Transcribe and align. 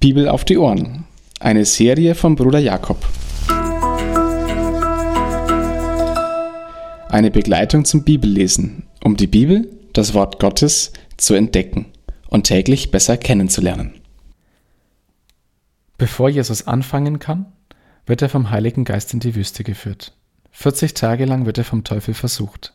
Bibel 0.00 0.30
auf 0.30 0.46
die 0.46 0.56
Ohren. 0.56 1.04
Eine 1.40 1.66
Serie 1.66 2.14
von 2.14 2.34
Bruder 2.34 2.58
Jakob. 2.58 3.06
Eine 7.10 7.30
Begleitung 7.30 7.84
zum 7.84 8.02
Bibellesen, 8.02 8.84
um 9.04 9.18
die 9.18 9.26
Bibel, 9.26 9.68
das 9.92 10.14
Wort 10.14 10.40
Gottes, 10.40 10.94
zu 11.18 11.34
entdecken 11.34 11.84
und 12.30 12.44
täglich 12.44 12.90
besser 12.90 13.18
kennenzulernen. 13.18 13.92
Bevor 15.98 16.30
Jesus 16.30 16.66
anfangen 16.66 17.18
kann, 17.18 17.52
wird 18.06 18.22
er 18.22 18.30
vom 18.30 18.50
Heiligen 18.50 18.86
Geist 18.86 19.12
in 19.12 19.20
die 19.20 19.34
Wüste 19.34 19.64
geführt. 19.64 20.14
40 20.52 20.94
Tage 20.94 21.26
lang 21.26 21.44
wird 21.44 21.58
er 21.58 21.64
vom 21.64 21.84
Teufel 21.84 22.14
versucht. 22.14 22.72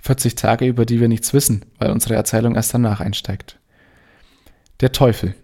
40 0.00 0.34
Tage, 0.34 0.66
über 0.66 0.84
die 0.84 1.00
wir 1.00 1.08
nichts 1.08 1.32
wissen, 1.32 1.64
weil 1.78 1.92
unsere 1.92 2.14
Erzählung 2.14 2.56
erst 2.56 2.74
danach 2.74 3.00
einsteigt. 3.00 3.58
Der 4.80 4.92
Teufel. 4.92 5.34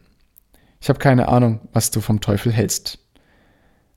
Ich 0.84 0.90
habe 0.90 0.98
keine 0.98 1.28
Ahnung, 1.28 1.60
was 1.72 1.90
du 1.90 2.02
vom 2.02 2.20
Teufel 2.20 2.52
hältst. 2.52 2.98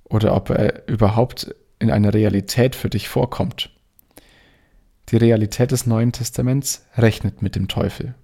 Oder 0.06 0.34
ob 0.34 0.50
er 0.50 0.88
überhaupt 0.88 1.54
in 1.80 1.92
einer 1.92 2.14
Realität 2.14 2.78
für 2.78 2.90
dich 2.90 3.10
vorkommt. 3.10 3.72
Die 5.10 5.18
Realität 5.18 5.72
des 5.72 5.86
Neuen 5.86 6.14
Testaments 6.14 6.86
rechnet 6.96 7.42
mit 7.42 7.58
dem 7.58 7.68
Teufel. 7.68 8.16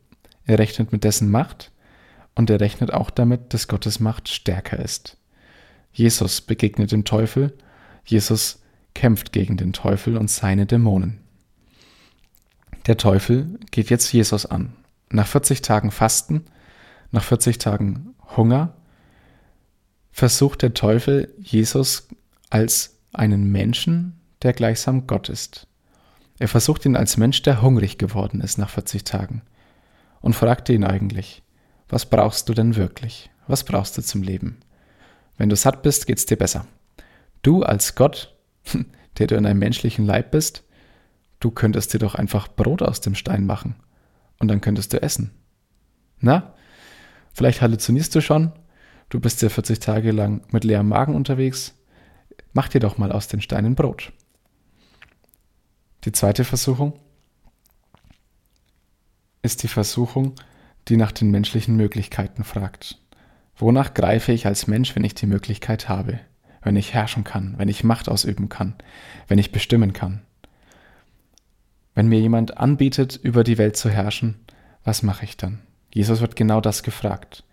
Er 0.46 0.60
rechnet 0.60 0.94
mit 0.94 1.04
dessen 1.04 1.30
Macht 1.30 1.74
und 2.36 2.50
er 2.50 2.62
rechnet 2.62 2.94
auch 2.94 3.10
damit, 3.10 3.54
dass 3.54 3.68
Gottes 3.68 4.00
Macht 4.00 4.30
stärker 4.30 4.80
ist. 4.80 5.18
Jesus 5.92 6.40
begegnet 6.40 6.94
dem 6.94 7.04
Teufel, 7.04 7.58
Jesus 8.06 8.62
kämpft 8.94 9.34
gegen 9.34 9.58
den 9.58 9.74
Teufel 9.74 10.16
und 10.16 10.32
seine 10.32 10.66
Dämonen. 10.66 11.20
Der 12.88 12.96
Teufel 12.96 13.60
geht 13.72 13.90
jetzt 13.90 14.14
Jesus 14.14 14.46
an. 14.46 14.72
Nach 15.10 15.28
40 15.28 15.62
Tagen 15.62 15.92
Fasten, 15.92 16.46
nach 17.14 17.24
40 17.24 17.60
Tagen 17.60 18.16
Hunger, 18.36 18.74
versucht 20.12 20.62
der 20.62 20.74
Teufel 20.74 21.34
Jesus 21.40 22.10
als 22.50 22.98
einen 23.14 23.52
Menschen, 23.52 24.20
der 24.42 24.54
gleichsam 24.54 25.08
Gott 25.08 25.30
ist. 25.30 25.68
Er 26.40 26.48
versucht 26.48 26.86
ihn 26.86 26.96
als 26.96 27.16
Mensch, 27.16 27.42
der 27.44 27.62
hungrig 27.62 27.98
geworden 27.98 28.42
ist 28.42 28.58
nach 28.58 28.70
40 28.70 29.04
Tagen 29.04 29.44
und 30.22 30.36
fragte 30.36 30.74
ihn 30.74 30.84
eigentlich, 30.84 31.44
was 31.88 32.08
brauchst 32.08 32.50
du 32.50 32.54
denn 32.54 32.76
wirklich? 32.76 33.30
Was 33.48 33.64
brauchst 33.64 33.98
du 33.98 34.02
zum 34.02 34.24
Leben? 34.24 34.58
Wenn 35.38 35.50
du 35.50 35.56
satt 35.56 35.84
bist, 35.84 36.08
geht's 36.08 36.26
dir 36.26 36.38
besser. 36.38 36.66
Du 37.44 37.62
als 37.62 37.94
Gott, 37.94 38.36
der 39.18 39.28
du 39.28 39.36
in 39.36 39.46
einem 39.46 39.60
menschlichen 39.60 40.06
Leib 40.06 40.32
bist, 40.32 40.64
du 41.40 41.52
könntest 41.52 41.94
dir 41.94 42.00
doch 42.00 42.16
einfach 42.16 42.48
Brot 42.48 42.82
aus 42.82 43.02
dem 43.02 43.14
Stein 43.14 43.46
machen 43.46 43.76
und 44.40 44.48
dann 44.48 44.62
könntest 44.62 44.94
du 44.94 45.02
essen. 45.02 45.32
Na, 46.20 46.54
vielleicht 47.34 47.62
halluzinierst 47.62 48.14
du 48.16 48.22
schon, 48.22 48.52
du 49.10 49.20
bist 49.20 49.42
ja 49.42 49.50
40 49.50 49.80
Tage 49.80 50.12
lang 50.12 50.42
mit 50.52 50.64
leerem 50.64 50.90
Magen 50.90 51.16
unterwegs, 51.16 51.76
mach 52.54 52.68
dir 52.70 52.80
doch 52.80 52.98
mal 52.98 53.12
aus 53.12 53.28
den 53.28 53.42
Steinen 53.42 53.76
Brot. 53.76 54.14
Die 56.06 56.12
zweite 56.12 56.44
Versuchung 56.44 57.00
ist 59.42 59.64
die 59.64 59.68
Versuchung, 59.68 60.36
die 60.88 60.98
nach 60.98 61.12
den 61.12 61.32
menschlichen 61.32 61.76
Möglichkeiten 61.76 62.44
fragt. 62.44 63.00
Wonach 63.56 63.94
greife 63.94 64.32
ich 64.32 64.46
als 64.46 64.68
Mensch, 64.68 64.96
wenn 64.96 65.04
ich 65.04 65.16
die 65.16 65.28
Möglichkeit 65.28 65.88
habe, 65.88 66.20
wenn 66.62 66.76
ich 66.76 66.94
herrschen 66.94 67.24
kann, 67.24 67.56
wenn 67.58 67.70
ich 67.70 67.84
Macht 67.84 68.10
ausüben 68.10 68.50
kann, 68.50 68.76
wenn 69.28 69.38
ich 69.38 69.52
bestimmen 69.52 69.94
kann? 69.94 70.22
Wenn 71.94 72.08
mir 72.08 72.20
jemand 72.20 72.58
anbietet, 72.58 73.20
über 73.22 73.44
die 73.44 73.58
Welt 73.58 73.78
zu 73.78 73.90
herrschen, 73.90 74.40
was 74.84 75.04
mache 75.04 75.26
ich 75.26 75.38
dann? 75.38 75.60
Jesus 75.94 76.22
wird 76.22 76.36
genau 76.36 76.62
das 76.62 76.84
gefragt. 76.84 77.44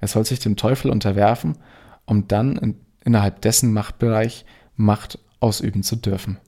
Er 0.00 0.08
soll 0.08 0.24
sich 0.24 0.38
dem 0.38 0.56
Teufel 0.56 0.90
unterwerfen, 0.90 1.58
um 2.06 2.28
dann 2.28 2.56
in, 2.56 2.80
innerhalb 3.04 3.40
dessen 3.42 3.72
Machtbereich 3.72 4.44
Macht 4.76 5.18
ausüben 5.40 5.82
zu 5.82 5.96
dürfen. 5.96 6.38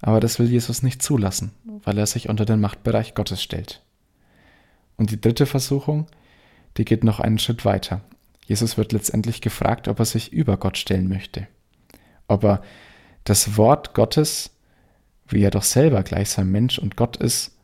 Aber 0.00 0.20
das 0.20 0.38
will 0.38 0.48
Jesus 0.48 0.82
nicht 0.82 1.02
zulassen, 1.02 1.52
weil 1.82 1.98
er 1.98 2.06
sich 2.06 2.28
unter 2.28 2.44
den 2.44 2.60
Machtbereich 2.60 3.14
Gottes 3.14 3.42
stellt. 3.42 3.82
Und 4.96 5.10
die 5.10 5.20
dritte 5.20 5.46
Versuchung, 5.46 6.06
die 6.76 6.84
geht 6.84 7.02
noch 7.02 7.18
einen 7.18 7.38
Schritt 7.38 7.64
weiter. 7.64 8.02
Jesus 8.44 8.76
wird 8.76 8.92
letztendlich 8.92 9.40
gefragt, 9.40 9.88
ob 9.88 9.98
er 9.98 10.04
sich 10.04 10.32
über 10.32 10.56
Gott 10.56 10.78
stellen 10.78 11.08
möchte. 11.08 11.48
Ob 12.28 12.44
er 12.44 12.62
das 13.24 13.56
Wort 13.56 13.94
Gottes 13.94 14.50
wie 15.28 15.42
er 15.42 15.50
doch 15.50 15.62
selber 15.62 16.02
gleichsam 16.02 16.50
Mensch 16.50 16.78
und 16.78 16.96
Gott 16.96 17.16
ist, 17.16 17.55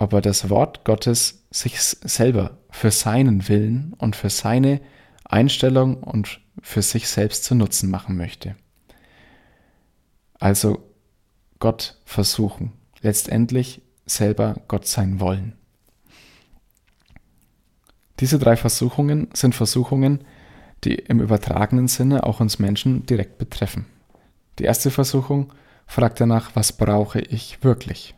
ob 0.00 0.14
er 0.14 0.22
das 0.22 0.48
Wort 0.48 0.84
Gottes 0.84 1.44
sich 1.50 1.78
selber 1.80 2.58
für 2.70 2.90
seinen 2.90 3.48
Willen 3.48 3.92
und 3.98 4.16
für 4.16 4.30
seine 4.30 4.80
Einstellung 5.24 6.02
und 6.02 6.40
für 6.62 6.80
sich 6.80 7.06
selbst 7.06 7.44
zu 7.44 7.54
Nutzen 7.54 7.90
machen 7.90 8.16
möchte. 8.16 8.56
Also 10.38 10.82
Gott 11.58 11.98
versuchen, 12.06 12.72
letztendlich 13.02 13.82
selber 14.06 14.56
Gott 14.68 14.86
sein 14.86 15.20
wollen. 15.20 15.52
Diese 18.20 18.38
drei 18.38 18.56
Versuchungen 18.56 19.28
sind 19.34 19.54
Versuchungen, 19.54 20.24
die 20.82 20.94
im 20.94 21.20
übertragenen 21.20 21.88
Sinne 21.88 22.24
auch 22.24 22.40
uns 22.40 22.58
Menschen 22.58 23.04
direkt 23.04 23.36
betreffen. 23.36 23.84
Die 24.58 24.64
erste 24.64 24.90
Versuchung 24.90 25.52
fragt 25.86 26.20
danach, 26.22 26.56
was 26.56 26.72
brauche 26.72 27.20
ich 27.20 27.62
wirklich? 27.62 28.14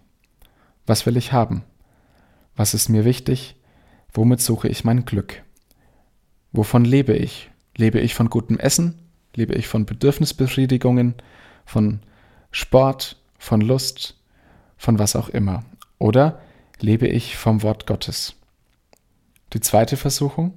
Was 0.86 1.06
will 1.06 1.16
ich 1.16 1.32
haben? 1.32 1.64
Was 2.56 2.74
ist 2.74 2.88
mir 2.88 3.04
wichtig? 3.04 3.56
Womit 4.12 4.40
suche 4.40 4.68
ich 4.68 4.84
mein 4.84 5.04
Glück? 5.04 5.42
Wovon 6.52 6.84
lebe 6.84 7.14
ich? 7.14 7.50
Lebe 7.76 8.00
ich 8.00 8.14
von 8.14 8.28
gutem 8.28 8.58
Essen? 8.58 8.98
Lebe 9.34 9.54
ich 9.54 9.68
von 9.68 9.86
Bedürfnisbefriedigungen? 9.86 11.14
Von 11.64 12.00
Sport? 12.50 13.16
Von 13.38 13.60
Lust? 13.62 14.18
Von 14.76 14.98
was 14.98 15.16
auch 15.16 15.30
immer? 15.30 15.64
Oder 15.98 16.40
lebe 16.80 17.08
ich 17.08 17.36
vom 17.36 17.62
Wort 17.62 17.86
Gottes? 17.86 18.34
Die 19.54 19.60
zweite 19.60 19.96
Versuchung 19.96 20.54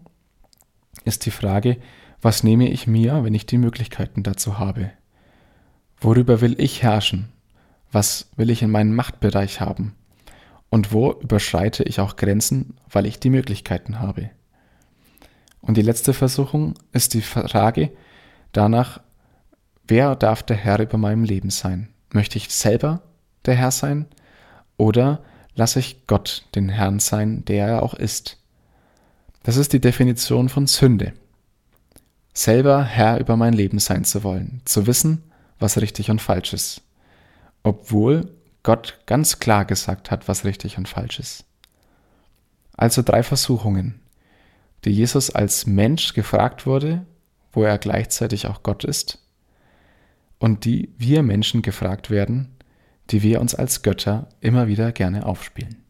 ist 1.05 1.25
die 1.25 1.31
Frage, 1.31 1.77
was 2.21 2.43
nehme 2.43 2.69
ich 2.69 2.87
mir, 2.87 3.23
wenn 3.23 3.33
ich 3.33 3.45
die 3.45 3.57
Möglichkeiten 3.57 4.23
dazu 4.23 4.59
habe? 4.59 4.91
Worüber 5.99 6.41
will 6.41 6.59
ich 6.59 6.83
herrschen? 6.83 7.31
Was 7.91 8.29
will 8.35 8.49
ich 8.49 8.61
in 8.61 8.71
meinem 8.71 8.95
Machtbereich 8.95 9.61
haben? 9.61 9.95
Und 10.69 10.91
wo 10.91 11.13
überschreite 11.13 11.83
ich 11.83 11.99
auch 11.99 12.15
Grenzen, 12.15 12.75
weil 12.89 13.05
ich 13.05 13.19
die 13.19 13.29
Möglichkeiten 13.29 13.99
habe? 13.99 14.29
Und 15.61 15.77
die 15.77 15.81
letzte 15.81 16.13
Versuchung 16.13 16.75
ist 16.91 17.13
die 17.13 17.21
Frage 17.21 17.91
danach, 18.51 19.01
wer 19.87 20.15
darf 20.15 20.43
der 20.43 20.57
Herr 20.57 20.79
über 20.79 20.97
meinem 20.97 21.23
Leben 21.23 21.49
sein? 21.49 21.89
Möchte 22.11 22.37
ich 22.37 22.49
selber 22.49 23.01
der 23.45 23.55
Herr 23.55 23.71
sein 23.71 24.05
oder 24.77 25.23
lasse 25.55 25.79
ich 25.79 26.07
Gott 26.07 26.45
den 26.55 26.69
Herrn 26.69 26.99
sein, 26.99 27.45
der 27.45 27.67
er 27.67 27.83
auch 27.83 27.93
ist? 27.93 28.37
Das 29.43 29.57
ist 29.57 29.73
die 29.73 29.81
Definition 29.81 30.49
von 30.49 30.67
Sünde. 30.67 31.13
Selber 32.33 32.83
Herr 32.83 33.19
über 33.19 33.37
mein 33.37 33.53
Leben 33.53 33.79
sein 33.79 34.03
zu 34.03 34.23
wollen, 34.23 34.61
zu 34.65 34.87
wissen, 34.87 35.23
was 35.59 35.79
richtig 35.79 36.11
und 36.11 36.21
falsch 36.21 36.53
ist. 36.53 36.81
Obwohl 37.63 38.29
Gott 38.65 38.99
ganz 39.05 39.39
klar 39.39 39.63
gesagt 39.63 40.09
hat, 40.09 40.27
was 40.27 40.43
richtig 40.43 40.79
und 40.79 40.89
falsch 40.89 41.19
ist. 41.19 41.45
Also 42.75 43.03
drei 43.03 43.21
Versuchungen, 43.21 44.01
die 44.83 44.89
Jesus 44.89 45.29
als 45.29 45.67
Mensch 45.67 46.13
gefragt 46.13 46.65
wurde, 46.65 47.05
wo 47.53 47.63
er 47.63 47.77
gleichzeitig 47.77 48.47
auch 48.47 48.63
Gott 48.63 48.83
ist, 48.83 49.19
und 50.39 50.65
die 50.65 50.93
wir 50.97 51.21
Menschen 51.21 51.61
gefragt 51.61 52.09
werden, 52.09 52.55
die 53.11 53.21
wir 53.21 53.39
uns 53.39 53.53
als 53.53 53.83
Götter 53.83 54.29
immer 54.41 54.67
wieder 54.67 54.91
gerne 54.91 55.27
aufspielen. 55.27 55.84